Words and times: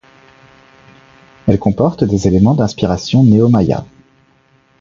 Elle 1.45 1.59
comporte 1.59 2.03
des 2.03 2.25
éléments 2.27 2.55
d’inspiration 2.55 3.23
néo-maya. 3.23 3.85